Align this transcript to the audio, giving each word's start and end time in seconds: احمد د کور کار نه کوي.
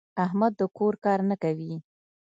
احمد 0.25 0.53
د 0.59 0.61
کور 0.77 0.93
کار 1.03 1.19
نه 1.29 1.35
کوي. 1.43 1.73